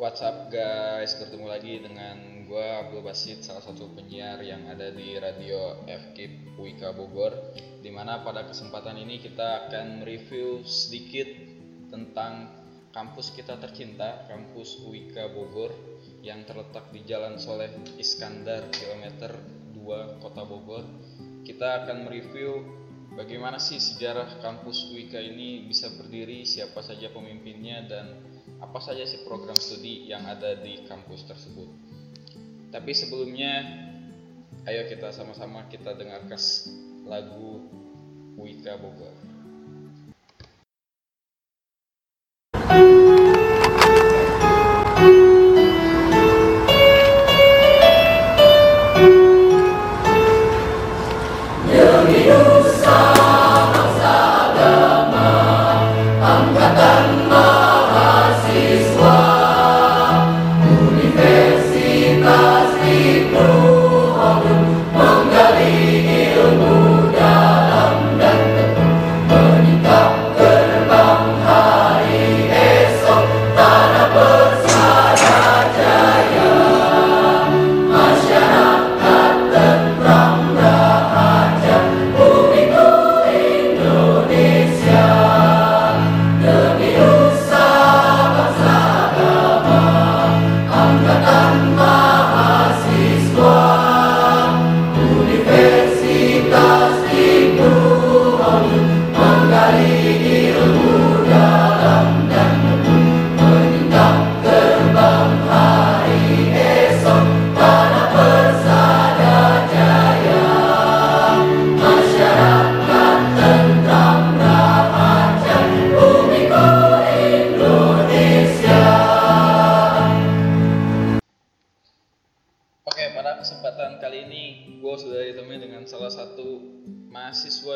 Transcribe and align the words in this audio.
What's 0.00 0.24
up 0.24 0.48
guys, 0.48 1.12
bertemu 1.20 1.44
lagi 1.44 1.76
dengan 1.76 2.48
gue 2.48 2.66
Abdul 2.72 3.04
Basit, 3.04 3.44
salah 3.44 3.60
satu 3.60 3.92
penyiar 3.92 4.40
yang 4.40 4.64
ada 4.64 4.88
di 4.88 5.12
radio 5.20 5.76
FKIP 5.84 6.56
Wika 6.56 6.96
Bogor 6.96 7.36
Di 7.84 7.92
mana 7.92 8.24
pada 8.24 8.48
kesempatan 8.48 8.96
ini 8.96 9.20
kita 9.20 9.68
akan 9.68 10.00
mereview 10.00 10.64
sedikit 10.64 11.28
tentang 11.92 12.48
kampus 12.96 13.36
kita 13.36 13.60
tercinta, 13.60 14.24
kampus 14.24 14.80
Wika 14.88 15.36
Bogor 15.36 15.76
yang 16.24 16.48
terletak 16.48 16.88
di 16.96 17.04
Jalan 17.04 17.36
Soleh 17.36 17.68
Iskandar, 18.00 18.72
kilometer 18.72 19.36
2 19.76 20.16
Kota 20.24 20.48
Bogor. 20.48 20.88
Kita 21.44 21.84
akan 21.84 22.08
mereview 22.08 22.56
bagaimana 23.20 23.60
sih 23.60 23.76
sejarah 23.76 24.40
kampus 24.40 24.96
Wika 24.96 25.20
ini 25.20 25.68
bisa 25.68 25.92
berdiri, 25.92 26.48
siapa 26.48 26.80
saja 26.80 27.12
pemimpinnya, 27.12 27.84
dan 27.84 28.29
apa 28.60 28.78
saja 28.78 29.02
sih 29.08 29.24
program 29.24 29.56
studi 29.56 30.08
yang 30.08 30.28
ada 30.28 30.60
di 30.60 30.84
kampus 30.84 31.24
tersebut. 31.24 31.68
Tapi 32.70 32.92
sebelumnya, 32.94 33.66
ayo 34.68 34.86
kita 34.86 35.10
sama-sama 35.10 35.66
kita 35.66 35.96
dengarkan 35.96 36.38
lagu 37.08 37.66
Wika 38.38 38.78
Bogor. 38.78 39.29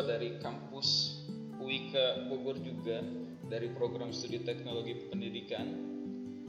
Dari 0.05 0.37
kampus 0.37 1.17
UIK 1.57 2.29
Bogor 2.29 2.61
juga 2.61 3.01
dari 3.49 3.73
program 3.73 4.13
studi 4.13 4.37
teknologi 4.45 5.09
pendidikan 5.09 5.65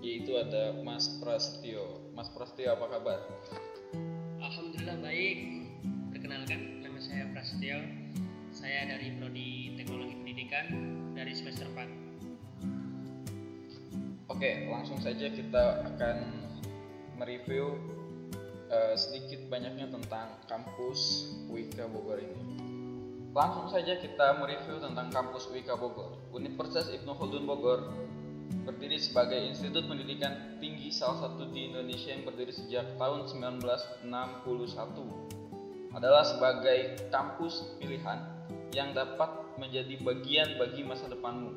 yaitu 0.04 0.36
ada 0.36 0.76
Mas 0.84 1.08
Prasetyo. 1.18 2.12
Mas 2.12 2.28
Prasetyo 2.28 2.76
apa 2.76 3.00
kabar? 3.00 3.18
Alhamdulillah 4.44 5.00
baik. 5.00 5.64
Perkenalkan, 6.12 6.84
nama 6.84 7.00
saya 7.00 7.24
Prasetyo. 7.32 7.80
Saya 8.52 8.84
dari 8.88 9.12
Prodi 9.20 9.76
Teknologi 9.76 10.14
Pendidikan 10.20 10.66
dari 11.16 11.32
semester 11.32 11.66
4. 11.72 11.88
Oke, 14.32 14.68
langsung 14.68 15.00
saja 15.00 15.32
kita 15.32 15.64
akan 15.92 16.16
mereview 17.16 17.76
eh, 18.68 18.96
sedikit 18.96 19.48
banyaknya 19.48 19.88
tentang 19.88 20.28
kampus 20.44 21.32
UIK 21.48 21.88
Bogor 21.88 22.20
ini. 22.20 22.65
Langsung 23.36 23.68
saja 23.68 24.00
kita 24.00 24.40
mereview 24.40 24.80
tentang 24.80 25.12
kampus 25.12 25.52
UIK 25.52 25.76
Bogor. 25.76 26.08
Universitas 26.32 26.88
Ibnu 26.88 27.12
Khaldun 27.20 27.44
Bogor 27.44 27.92
berdiri 28.64 28.96
sebagai 28.96 29.36
institut 29.36 29.84
pendidikan 29.84 30.56
tinggi 30.56 30.88
salah 30.88 31.28
satu 31.28 31.44
di 31.52 31.68
Indonesia 31.68 32.16
yang 32.16 32.24
berdiri 32.24 32.48
sejak 32.48 32.96
tahun 32.96 33.28
1961. 33.28 34.08
Adalah 35.92 36.24
sebagai 36.24 36.96
kampus 37.12 37.76
pilihan 37.76 38.24
yang 38.72 38.96
dapat 38.96 39.28
menjadi 39.60 40.00
bagian 40.00 40.56
bagi 40.56 40.80
masa 40.88 41.04
depanmu. 41.12 41.52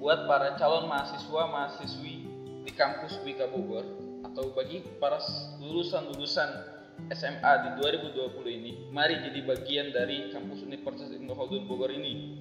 Buat 0.00 0.24
para 0.24 0.56
calon 0.56 0.88
mahasiswa 0.88 1.42
mahasiswi 1.52 2.24
di 2.64 2.72
kampus 2.72 3.20
UIK 3.28 3.44
Bogor 3.52 3.84
atau 4.24 4.56
bagi 4.56 4.88
para 4.96 5.20
lulusan-lulusan 5.60 6.79
SMA 7.08 7.52
di 7.64 7.70
2020 7.80 8.58
ini, 8.60 8.72
mari 8.92 9.16
jadi 9.24 9.40
bagian 9.48 9.96
dari 9.96 10.28
kampus 10.28 10.60
Universitas 10.68 11.08
Ibnu 11.16 11.32
Khaldun 11.32 11.64
Bogor 11.64 11.88
ini. 11.88 12.36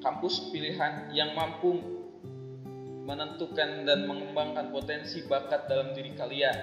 Kampus 0.00 0.48
pilihan 0.48 1.12
yang 1.12 1.36
mampu 1.36 1.76
menentukan 3.04 3.84
dan 3.84 4.08
mengembangkan 4.08 4.72
potensi 4.72 5.24
bakat 5.28 5.68
dalam 5.68 5.92
diri 5.92 6.16
kalian. 6.16 6.56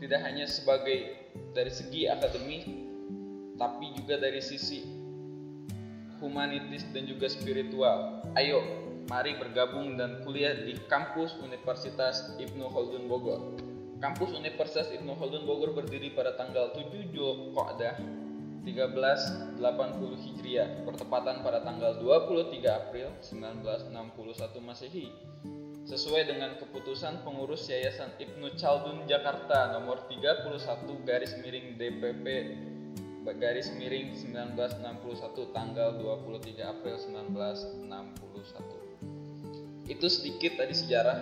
Tidak 0.00 0.20
hanya 0.20 0.48
sebagai 0.48 1.28
dari 1.52 1.72
segi 1.72 2.08
akademik, 2.08 2.68
tapi 3.56 3.92
juga 3.96 4.20
dari 4.20 4.40
sisi 4.40 4.84
humanitis 6.20 6.86
dan 6.94 7.08
juga 7.08 7.26
spiritual. 7.26 8.22
Ayo, 8.38 8.62
mari 9.10 9.34
bergabung 9.40 9.98
dan 9.98 10.22
kuliah 10.22 10.54
di 10.54 10.78
kampus 10.86 11.34
Universitas 11.42 12.36
Ibnu 12.38 12.68
Khaldun 12.70 13.10
Bogor. 13.10 13.71
Kampus 14.02 14.34
Universitas 14.34 14.90
Ibnu 14.90 15.14
Khaldun 15.14 15.46
Bogor 15.46 15.78
berdiri 15.78 16.10
pada 16.10 16.34
tanggal 16.34 16.74
7 16.74 17.14
Zulqa'dah 17.14 18.02
1380 18.66 19.62
Hijriah, 20.26 20.82
bertepatan 20.82 21.46
pada 21.46 21.62
tanggal 21.62 22.02
23 22.02 22.66
April 22.66 23.14
1961 23.22 24.58
Masehi. 24.58 25.06
Sesuai 25.86 26.34
dengan 26.34 26.58
keputusan 26.58 27.22
pengurus 27.22 27.70
Yayasan 27.70 28.18
Ibnu 28.18 28.58
Khaldun 28.58 29.06
Jakarta 29.06 29.70
nomor 29.78 30.02
31 30.10 30.50
garis 31.06 31.38
miring 31.38 31.78
DPP 31.78 32.26
garis 33.38 33.70
miring 33.78 34.18
1961 34.18 35.54
tanggal 35.54 35.94
23 36.02 36.58
April 36.58 36.98
1961. 36.98 39.86
Itu 39.86 40.10
sedikit 40.10 40.58
tadi 40.58 40.74
sejarah 40.74 41.18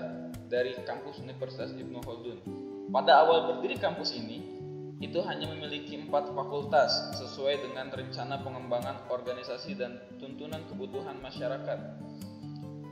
dari 0.49 0.73
kampus 0.89 1.21
Universitas 1.21 1.77
Ibnu 1.77 2.01
Khaldun. 2.01 2.70
Pada 2.91 3.23
awal 3.23 3.55
berdiri 3.55 3.79
kampus 3.79 4.19
ini, 4.19 4.43
itu 4.99 5.23
hanya 5.23 5.47
memiliki 5.47 5.95
empat 5.95 6.35
fakultas 6.35 7.15
sesuai 7.23 7.71
dengan 7.71 7.87
rencana 7.89 8.43
pengembangan 8.43 9.07
organisasi 9.07 9.79
dan 9.79 10.03
tuntunan 10.19 10.59
kebutuhan 10.67 11.15
masyarakat. 11.23 11.79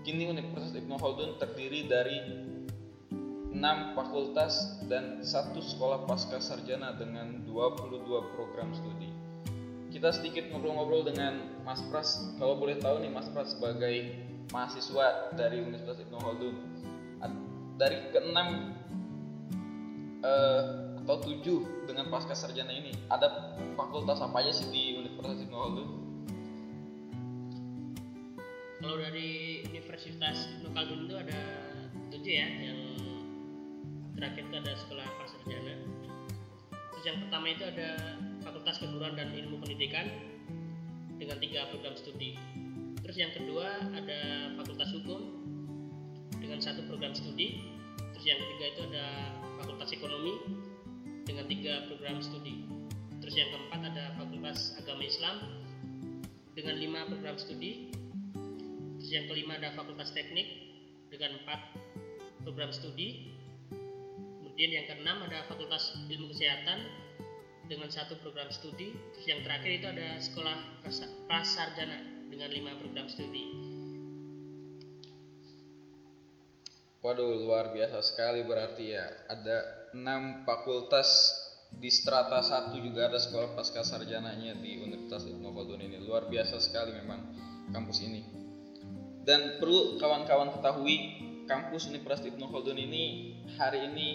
Kini 0.06 0.30
Universitas 0.30 0.72
Ibnu 0.78 0.94
Khaldun 1.02 1.36
terdiri 1.42 1.90
dari 1.90 2.16
6 3.50 3.58
fakultas 3.98 4.78
dan 4.86 5.18
satu 5.20 5.58
sekolah 5.58 6.06
pasca 6.06 6.38
sarjana 6.38 6.94
dengan 6.94 7.42
22 7.42 8.06
program 8.38 8.70
studi. 8.70 9.10
Kita 9.90 10.14
sedikit 10.14 10.46
ngobrol-ngobrol 10.54 11.10
dengan 11.10 11.58
Mas 11.66 11.82
Pras. 11.90 12.22
Kalau 12.38 12.54
boleh 12.54 12.78
tahu 12.78 13.02
nih 13.02 13.10
Mas 13.10 13.26
Pras 13.34 13.58
sebagai 13.58 14.14
mahasiswa 14.54 15.34
dari 15.34 15.58
Universitas 15.58 15.98
Ibnu 16.06 16.16
Khaldun. 16.22 16.56
Dari 17.76 18.14
keenam 18.14 18.77
eh, 20.22 20.62
atau 21.04 21.16
tujuh 21.24 21.88
dengan 21.88 22.12
pasca 22.12 22.36
sarjana 22.36 22.74
ini, 22.74 22.92
ada 23.08 23.56
fakultas 23.78 24.20
apa 24.20 24.44
aja 24.44 24.52
sih 24.52 24.68
di 24.68 25.00
Universitas 25.00 25.40
Ibnu 25.40 25.56
Khaldun? 25.56 25.88
Kalau 28.78 28.96
dari 29.00 29.62
Universitas 29.66 30.46
Ibnu 30.58 30.68
Khaldun 30.70 31.00
itu 31.08 31.14
ada 31.18 31.40
tujuh 32.14 32.32
ya, 32.32 32.48
yang 32.62 32.80
terakhir 34.18 34.42
itu 34.46 34.56
ada 34.58 34.72
sekolah 34.74 35.06
prasarjana. 35.18 35.74
Terus 36.94 37.04
yang 37.06 37.18
pertama 37.22 37.46
itu 37.54 37.62
ada 37.62 37.88
Fakultas 38.42 38.76
Keguruan 38.82 39.14
dan 39.14 39.30
Ilmu 39.30 39.62
Pendidikan 39.62 40.10
dengan 41.18 41.38
tiga 41.38 41.70
program 41.70 41.94
studi. 41.94 42.34
Terus 43.02 43.16
yang 43.16 43.32
kedua 43.32 43.66
ada 43.94 44.52
Fakultas 44.58 44.90
Hukum 44.92 45.20
dengan 46.42 46.58
satu 46.58 46.82
program 46.90 47.14
studi. 47.14 47.77
Terus 48.18 48.34
yang 48.34 48.42
ketiga 48.42 48.66
itu 48.66 48.80
ada 48.90 49.06
Fakultas 49.62 49.94
Ekonomi 49.94 50.34
dengan 51.22 51.46
tiga 51.46 51.86
program 51.86 52.18
studi. 52.18 52.66
Terus 53.22 53.34
yang 53.38 53.46
keempat 53.54 53.94
ada 53.94 54.04
Fakultas 54.18 54.74
Agama 54.74 55.06
Islam 55.06 55.36
dengan 56.58 56.82
lima 56.82 57.06
program 57.06 57.38
studi. 57.38 57.94
Terus 58.98 59.10
yang 59.14 59.30
kelima 59.30 59.54
ada 59.62 59.70
Fakultas 59.70 60.10
Teknik 60.10 60.50
dengan 61.14 61.38
empat 61.38 61.78
program 62.42 62.74
studi. 62.74 63.30
Kemudian 64.42 64.70
yang 64.74 64.90
keenam 64.90 65.22
ada 65.22 65.46
Fakultas 65.46 65.94
Ilmu 66.10 66.34
Kesehatan 66.34 66.90
dengan 67.70 67.86
satu 67.86 68.18
program 68.18 68.50
studi. 68.50 68.98
Terus 69.14 69.26
yang 69.30 69.46
terakhir 69.46 69.78
itu 69.78 69.86
ada 69.86 70.18
Sekolah 70.18 70.58
Prasa- 70.82 71.14
Prasarjana 71.30 72.26
dengan 72.34 72.50
lima 72.50 72.74
program 72.82 73.06
studi. 73.06 73.67
Waduh, 76.98 77.46
luar 77.46 77.70
biasa 77.70 78.02
sekali 78.02 78.42
berarti 78.42 78.90
ya. 78.90 79.06
Ada 79.30 79.88
enam 79.94 80.42
fakultas 80.42 81.30
di 81.70 81.94
strata 81.94 82.42
satu 82.42 82.74
juga 82.82 83.06
ada 83.06 83.22
sekolah 83.22 83.54
pasca 83.54 83.86
sarjananya 83.86 84.58
di 84.58 84.82
Universitas 84.82 85.30
Ibnu 85.30 85.46
Khaldun 85.54 85.78
ini. 85.78 86.02
Luar 86.02 86.26
biasa 86.26 86.58
sekali 86.58 86.90
memang 86.98 87.22
kampus 87.70 88.02
ini. 88.02 88.26
Dan 89.22 89.62
perlu 89.62 89.94
kawan-kawan 90.02 90.58
ketahui, 90.58 90.96
kampus 91.46 91.86
Universitas 91.86 92.34
Ibnu 92.34 92.50
Khaldun 92.50 92.82
ini 92.82 93.36
hari 93.54 93.86
ini 93.94 94.08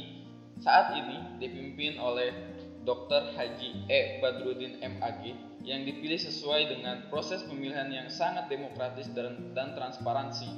saat 0.60 1.00
ini 1.00 1.40
dipimpin 1.40 1.96
oleh 2.04 2.36
Dr. 2.84 3.32
Haji 3.32 3.88
E. 3.88 4.20
Badrudin 4.20 4.84
MAG 4.84 5.24
yang 5.64 5.88
dipilih 5.88 6.20
sesuai 6.20 6.68
dengan 6.68 7.08
proses 7.08 7.48
pemilihan 7.48 7.88
yang 7.88 8.12
sangat 8.12 8.52
demokratis 8.52 9.08
dan, 9.16 9.56
dan 9.56 9.72
transparansi 9.72 10.52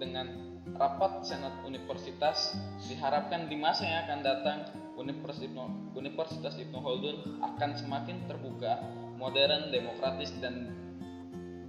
dengan 0.00 0.49
rapat 0.78 1.26
senat 1.26 1.54
universitas 1.66 2.54
diharapkan 2.86 3.48
di 3.48 3.56
masa 3.58 3.86
yang 3.86 4.06
akan 4.06 4.20
datang 4.22 4.58
Universitas 5.00 6.60
Ibnu, 6.60 6.78
Khaldun 6.84 7.40
akan 7.40 7.70
semakin 7.72 8.28
terbuka, 8.28 8.84
modern, 9.16 9.72
demokratis 9.72 10.30
dan 10.38 10.68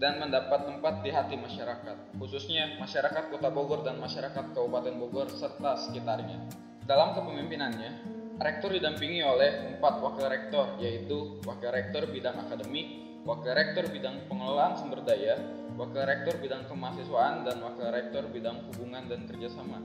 dan 0.02 0.18
mendapat 0.18 0.66
tempat 0.66 1.06
di 1.06 1.14
hati 1.14 1.38
masyarakat, 1.38 2.18
khususnya 2.18 2.82
masyarakat 2.82 3.30
Kota 3.30 3.54
Bogor 3.54 3.86
dan 3.86 4.02
masyarakat 4.02 4.50
Kabupaten 4.52 4.98
Bogor 4.98 5.30
serta 5.30 5.78
sekitarnya. 5.78 6.42
Dalam 6.90 7.14
kepemimpinannya, 7.14 8.02
rektor 8.42 8.74
didampingi 8.74 9.22
oleh 9.22 9.78
empat 9.78 10.02
wakil 10.02 10.26
rektor, 10.26 10.74
yaitu 10.82 11.38
wakil 11.46 11.70
rektor 11.70 12.10
bidang 12.10 12.34
akademik, 12.34 13.22
wakil 13.30 13.54
rektor 13.54 13.86
bidang 13.94 14.26
pengelolaan 14.26 14.74
sumber 14.74 15.06
daya, 15.06 15.38
wakil 15.80 16.04
rektor 16.04 16.36
bidang 16.40 16.68
kemahasiswaan, 16.68 17.48
dan 17.48 17.60
wakil 17.64 17.88
rektor 17.92 18.24
bidang 18.32 18.68
hubungan 18.72 19.08
dan 19.08 19.28
kerjasama. 19.28 19.80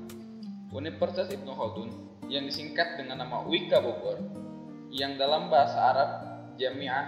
Universitas 0.75 1.31
Ibnu 1.33 1.53
Khaldun 1.55 1.91
yang 2.27 2.45
disingkat 2.45 2.99
dengan 2.99 3.23
nama 3.23 3.47
UIKA 3.47 3.79
Bogor, 3.81 4.19
yang 4.91 5.15
dalam 5.17 5.49
bahasa 5.49 5.79
Arab 5.79 6.11
Jami'ah 6.59 7.07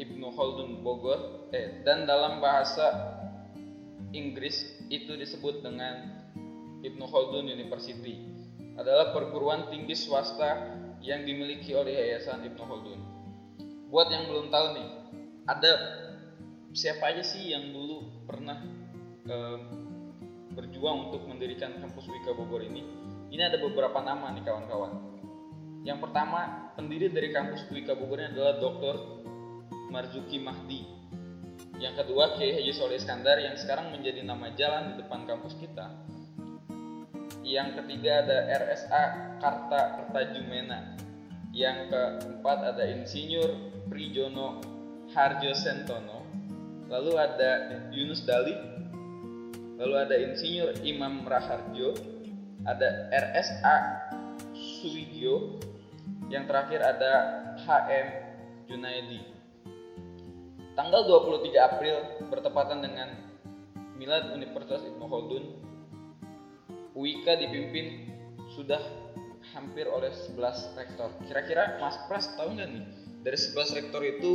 Ibnu 0.00 0.26
Khaldun 0.32 0.80
Bogor, 0.80 1.50
eh, 1.52 1.84
dan 1.84 2.08
dalam 2.08 2.40
bahasa 2.40 3.16
Inggris 4.12 4.64
itu 4.88 5.12
disebut 5.14 5.60
dengan 5.60 6.24
Ibnu 6.82 7.04
Khaldun 7.04 7.52
University, 7.52 8.20
adalah 8.76 9.12
perguruan 9.12 9.68
tinggi 9.72 9.96
swasta 9.96 10.76
yang 11.04 11.22
dimiliki 11.22 11.76
oleh 11.76 11.94
Yayasan 11.94 12.42
Ibnu 12.42 12.62
Khaldun. 12.64 13.00
Buat 13.86 14.10
yang 14.10 14.26
belum 14.26 14.50
tahu 14.50 14.66
nih, 14.74 14.88
ada 15.46 15.72
siapa 16.74 17.14
aja 17.14 17.22
sih 17.22 17.54
yang 17.54 17.70
dulu 17.70 17.85
pernah 18.26 18.58
em, 19.24 19.60
berjuang 20.52 21.10
untuk 21.10 21.24
mendirikan 21.30 21.78
kampus 21.78 22.10
Wika 22.10 22.34
Bogor 22.34 22.66
ini? 22.66 22.82
Ini 23.30 23.42
ada 23.46 23.62
beberapa 23.62 24.02
nama 24.02 24.34
nih 24.34 24.42
kawan-kawan. 24.42 24.92
Yang 25.86 25.98
pertama, 26.02 26.74
pendiri 26.74 27.14
dari 27.14 27.30
kampus 27.30 27.70
Wika 27.70 27.94
Bogor 27.94 28.18
ini 28.18 28.34
adalah 28.34 28.58
Dr. 28.58 28.96
Marzuki 29.94 30.42
Mahdi. 30.42 30.82
Yang 31.78 32.02
kedua, 32.02 32.34
Kiai 32.34 32.56
Haji 32.56 32.72
Soleh 32.74 32.98
Iskandar 32.98 33.38
yang 33.38 33.54
sekarang 33.54 33.94
menjadi 33.94 34.24
nama 34.26 34.50
jalan 34.58 34.92
di 34.96 35.04
depan 35.04 35.28
kampus 35.28 35.54
kita. 35.60 35.94
Yang 37.46 37.78
ketiga 37.78 38.26
ada 38.26 38.38
RSA 38.58 39.02
Karta 39.38 39.80
Kertajumena. 40.02 40.98
Yang 41.54 41.94
keempat 41.94 42.58
ada 42.74 42.84
Insinyur 42.90 43.54
Prijono 43.86 44.58
Harjo 45.14 45.54
Sentono. 45.54 46.25
Lalu 46.86 47.12
ada 47.18 47.50
Yunus 47.90 48.22
Dali. 48.22 48.54
Lalu 49.76 49.94
ada 49.98 50.14
Insinyur 50.16 50.80
Imam 50.86 51.26
Raharjo. 51.26 51.94
Ada 52.62 53.10
RSA 53.10 53.76
Suwigyo. 54.54 55.58
Yang 56.30 56.44
terakhir 56.50 56.80
ada 56.82 57.12
HM 57.62 58.06
Junaidi. 58.70 59.22
Tanggal 60.76 61.08
23 61.08 61.56
April 61.56 61.96
bertepatan 62.28 62.84
dengan 62.84 63.08
Milad 63.96 64.36
Universitas 64.36 64.84
Ibnu 64.84 65.08
Khaldun 65.08 65.44
UIKA 66.96 67.40
dipimpin 67.40 68.12
sudah 68.56 68.80
hampir 69.52 69.88
oleh 69.88 70.12
11 70.12 70.76
rektor. 70.76 71.08
Kira-kira 71.28 71.80
Mas 71.80 71.96
Pras 72.08 72.32
tahu 72.36 72.56
nggak 72.56 72.68
nih 72.72 72.84
dari 73.20 73.36
11 73.36 73.76
rektor 73.76 74.02
itu 74.04 74.32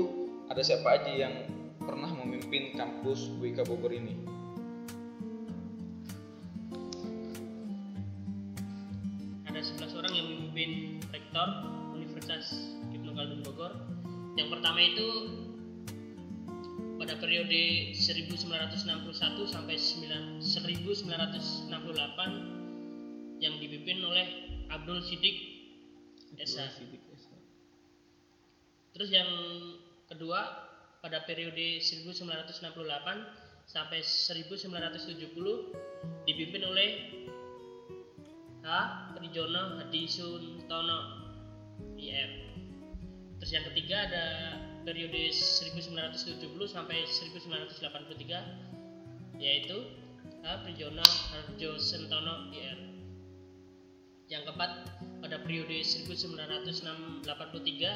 ada 0.49 0.61
siapa 0.61 0.97
aja 0.97 1.11
yang 1.13 1.33
pernah 1.81 2.13
memimpin 2.13 2.77
kampus 2.77 3.33
UIKA 3.41 3.65
Bogor 3.65 3.89
ini? 3.89 4.13
Ada 9.49 9.65
11 9.65 9.97
orang 9.97 10.13
yang 10.13 10.27
memimpin 10.29 11.01
rektor 11.09 11.49
Universitas 11.97 12.77
Ibnu 12.93 13.17
Khaldun 13.17 13.41
Bogor. 13.41 13.73
Yang 14.37 14.49
pertama 14.57 14.79
itu 14.79 15.07
pada 17.01 17.17
periode 17.17 17.97
1961 17.97 19.49
sampai 19.49 19.75
9 19.75 20.45
1968 20.45 23.41
yang 23.41 23.57
dipimpin 23.57 24.05
oleh 24.05 24.27
Abdul 24.69 25.01
Sidik 25.01 25.65
SH. 26.37 26.85
Terus 28.91 29.09
yang 29.09 29.31
kedua 30.05 30.70
pada 31.01 31.25
periode 31.25 31.81
1968 31.81 32.61
sampai 33.65 34.05
1970 34.05 35.33
dipimpin 36.29 36.61
oleh 36.61 36.89
H. 38.61 38.69
Trijono 39.17 39.81
Hadi 39.81 40.05
Suntono 40.05 41.25
IR. 41.97 42.29
Terus 43.41 43.49
yang 43.49 43.65
ketiga 43.73 44.05
ada 44.05 44.53
periode 44.85 45.33
1970 45.33 46.69
sampai 46.69 47.01
1983 47.09 49.41
yaitu 49.41 49.81
H. 50.45 50.61
Prijono 50.61 51.01
Harjo 51.01 51.81
Sentono 51.81 52.53
IR. 52.53 52.77
Yang 54.29 54.53
keempat 54.53 54.85
pada 55.25 55.41
periode 55.41 55.81
1983 55.81 57.25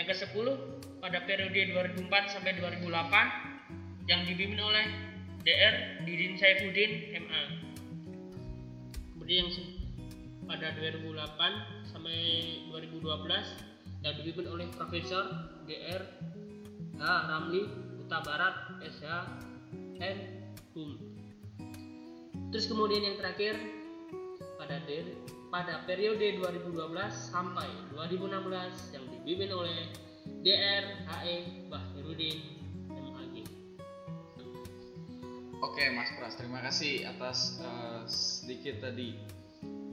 Yang 0.00 0.16
ke-10 0.16 0.79
pada 1.00 1.24
periode 1.24 1.56
2004 1.96 2.06
sampai 2.28 2.60
2008 2.60 4.06
yang 4.06 4.20
dipimpin 4.28 4.60
oleh 4.60 4.86
DR 5.40 6.04
Didin 6.04 6.36
Saifuddin 6.36 7.16
MA. 7.24 7.42
Kemudian 9.16 9.48
yang 9.48 9.50
pada 10.44 10.76
2008 10.76 11.88
sampai 11.88 12.18
2012 12.68 13.00
yang 14.04 14.14
dipimpin 14.20 14.46
oleh 14.48 14.66
Profesor 14.76 15.24
DR 15.64 16.04
H. 17.00 17.02
Ramli 17.04 17.64
Huta 18.04 18.18
Barat 18.20 18.54
SH 18.84 19.08
M. 20.04 20.18
Hum. 20.76 21.00
Terus 22.50 22.66
kemudian 22.68 23.06
yang 23.06 23.16
terakhir 23.16 23.56
pada 24.60 24.82
pada 25.48 25.82
periode 25.86 26.36
2012 26.42 26.76
sampai 27.10 27.66
2016 27.94 28.94
yang 28.94 29.04
dipimpin 29.08 29.50
oleh 29.54 29.78
DR 30.40 31.04
HE 31.04 31.68
Bahirudin 31.68 32.40
MAG. 32.88 33.44
Oke 35.60 35.84
Mas 35.92 36.08
Pras, 36.16 36.32
terima 36.40 36.64
kasih 36.64 37.04
atas 37.04 37.60
eh, 37.60 38.00
sedikit 38.08 38.80
tadi 38.80 39.20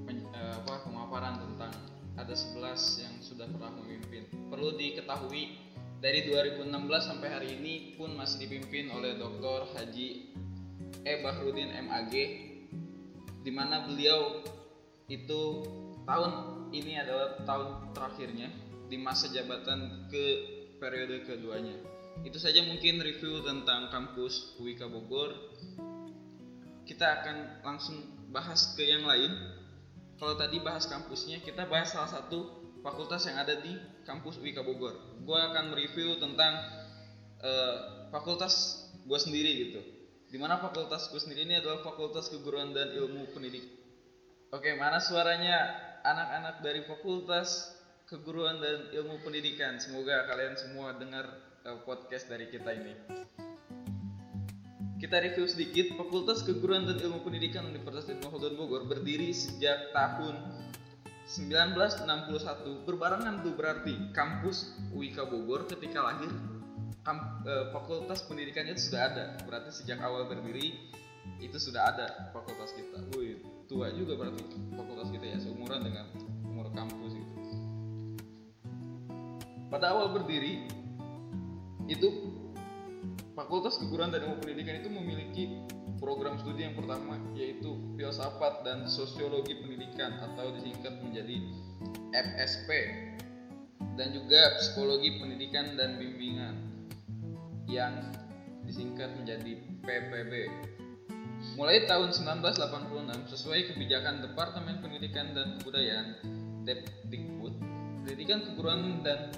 pen- 0.07 0.23
eh, 0.31 0.55
apa, 0.55 0.87
pemaparan 0.87 1.43
tentang 1.43 1.75
ada 2.15 2.31
11 2.31 2.63
yang 3.03 3.15
sudah 3.19 3.43
pernah 3.51 3.75
memimpin. 3.75 4.23
Perlu 4.47 4.79
diketahui 4.79 5.59
dari 5.99 6.31
2016 6.31 6.63
sampai 7.03 7.27
hari 7.27 7.49
ini 7.59 7.99
pun 7.99 8.15
masih 8.15 8.47
dipimpin 8.47 8.87
oleh 8.87 9.19
Dr. 9.19 9.67
Haji 9.75 10.31
E. 11.03 11.13
Bahrudin 11.27 11.75
MAG 11.91 12.15
di 13.43 13.51
mana 13.51 13.83
beliau 13.83 14.47
itu 15.11 15.67
tahun 16.07 16.31
ini 16.71 17.03
adalah 17.03 17.35
tahun 17.43 17.91
terakhirnya 17.91 18.47
di 18.87 18.97
masa 18.99 19.27
jabatan 19.31 20.07
ke 20.07 20.25
periode 20.79 21.27
keduanya. 21.27 21.75
Itu 22.25 22.41
saja 22.41 22.65
mungkin 22.65 23.03
review 23.03 23.45
tentang 23.45 23.93
kampus 23.93 24.57
UIK 24.57 24.89
Bogor. 24.89 25.35
Kita 26.87 27.21
akan 27.21 27.61
langsung 27.67 27.99
bahas 28.31 28.73
ke 28.73 28.87
yang 28.87 29.05
lain. 29.05 29.29
Kalau 30.17 30.33
tadi 30.33 30.57
bahas 30.63 30.89
kampusnya, 30.89 31.45
kita 31.45 31.69
bahas 31.69 31.93
salah 31.93 32.09
satu 32.09 32.65
fakultas 32.81 33.27
yang 33.29 33.37
ada 33.37 33.59
di 33.61 33.77
kampus 34.07 34.41
UIK 34.41 34.65
Bogor. 34.65 34.97
Gua 35.21 35.53
akan 35.53 35.75
mereview 35.75 36.17
tentang 36.17 36.57
eh, 37.43 37.77
fakultas 38.09 38.87
gue 39.05 39.19
sendiri 39.19 39.51
gitu. 39.67 39.81
Di 40.27 40.35
mana 40.35 40.59
fakultas 40.59 41.07
gue 41.07 41.21
sendiri 41.21 41.47
ini 41.47 41.55
adalah 41.63 41.79
Fakultas 41.79 42.27
Keguruan 42.27 42.75
dan 42.75 42.91
Ilmu 42.91 43.31
Pendidikan. 43.31 43.79
Oke, 44.51 44.75
mana 44.75 44.99
suaranya 44.99 45.55
anak-anak 46.03 46.55
dari 46.59 46.83
Fakultas 46.83 47.76
Keguruan 48.07 48.63
dan 48.63 48.87
Ilmu 48.95 49.19
Pendidikan? 49.19 49.83
Semoga 49.83 50.23
kalian 50.31 50.55
semua 50.55 50.95
dengar 50.95 51.27
eh, 51.67 51.75
podcast 51.83 52.31
dari 52.31 52.47
kita 52.47 52.71
ini. 52.71 52.95
Kita 54.95 55.19
review 55.19 55.43
sedikit, 55.43 55.91
Fakultas 55.99 56.39
Keguruan 56.39 56.87
dan 56.87 57.03
Ilmu 57.03 57.19
Pendidikan 57.27 57.67
Universitas 57.67 58.07
Khaldun 58.07 58.55
Bogor 58.55 58.87
berdiri 58.87 59.35
sejak 59.35 59.91
tahun 59.91 60.39
1961. 61.27 62.87
Berbarengan 62.87 63.43
tuh 63.43 63.59
berarti 63.59 63.99
kampus 64.15 64.79
UIK 64.95 65.27
Bogor 65.27 65.67
ketika 65.67 66.07
lahir 66.07 66.31
kam- 67.03 67.43
eh, 67.43 67.75
Fakultas 67.75 68.23
Pendidikannya 68.23 68.71
itu 68.71 68.87
sudah 68.87 69.01
ada. 69.11 69.35
Berarti 69.43 69.83
sejak 69.83 69.99
awal 69.99 70.31
berdiri 70.31 70.95
itu 71.43 71.59
sudah 71.59 71.91
ada 71.91 72.31
fakultas 72.31 72.71
kita. 72.71 73.03
Wih, 73.19 73.43
tua 73.67 73.91
juga 73.91 74.15
berarti 74.15 74.47
fakultas 74.79 75.11
kita 75.11 75.25
ya, 75.27 75.37
seumuran 75.43 75.83
dengan 75.83 76.07
umur 76.47 76.71
kampus 76.71 77.19
itu. 77.19 77.36
Pada 79.67 79.91
awal 79.91 80.15
berdiri 80.15 80.63
itu 81.91 82.07
Fakultas 83.35 83.77
Keguruan 83.77 84.09
dan 84.09 84.25
Ilmu 84.25 84.39
Pendidikan 84.39 84.79
itu 84.79 84.89
memiliki 84.89 85.43
program 85.99 86.39
studi 86.39 86.63
yang 86.63 86.73
pertama 86.73 87.19
yaitu 87.35 87.75
filsafat 87.99 88.63
dan 88.63 88.87
sosiologi 88.87 89.59
pendidikan 89.59 90.15
atau 90.23 90.55
disingkat 90.55 91.03
menjadi 91.03 91.37
FSP 92.15 92.69
dan 93.97 94.13
juga 94.13 94.57
psikologi 94.61 95.19
pendidikan 95.19 95.75
dan 95.75 95.97
bimbingan 96.01 96.55
yang 97.67 98.13
disingkat 98.63 99.11
menjadi 99.19 99.57
PPB. 99.83 100.33
Mulai 101.59 101.85
tahun 101.85 102.13
1986 102.13 103.33
sesuai 103.33 103.59
kebijakan 103.73 104.25
Departemen 104.25 104.81
Pendidikan 104.81 105.33
dan 105.37 105.61
Kebudayaan 105.61 106.07
Depdikbud, 106.65 107.53
pendidikan 108.05 108.41
keguruan 108.43 109.05
dan 109.05 109.29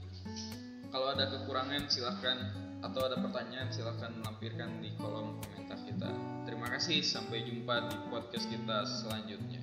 Kalau 0.91 1.11
ada 1.11 1.27
kekurangan 1.27 1.91
silahkan 1.91 2.37
atau 2.81 3.01
ada 3.05 3.19
pertanyaan 3.21 3.69
silahkan 3.69 4.11
lampirkan 4.25 4.81
di 4.81 4.91
kolom 4.97 5.37
komentar 5.43 5.79
kita. 5.85 6.09
Terima 6.49 6.67
kasih, 6.71 7.05
sampai 7.05 7.45
jumpa 7.45 7.91
di 7.91 7.97
podcast 8.09 8.49
kita 8.49 8.77
selanjutnya. 8.87 9.60